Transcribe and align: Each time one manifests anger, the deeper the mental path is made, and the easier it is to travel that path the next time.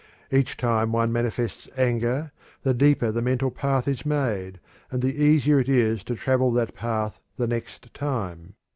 Each 0.31 0.57
time 0.57 0.91
one 0.91 1.11
manifests 1.11 1.69
anger, 1.77 2.31
the 2.63 2.73
deeper 2.73 3.11
the 3.11 3.21
mental 3.21 3.51
path 3.51 3.87
is 3.87 4.03
made, 4.03 4.59
and 4.89 4.99
the 4.99 5.23
easier 5.23 5.59
it 5.59 5.69
is 5.69 6.03
to 6.05 6.15
travel 6.15 6.51
that 6.53 6.73
path 6.73 7.19
the 7.37 7.45
next 7.45 7.93
time. 7.93 8.55